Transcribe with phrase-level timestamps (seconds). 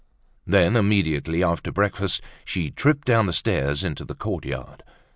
[0.47, 4.81] Then immediately after breakfast she tripped down the stairs into the courtyard.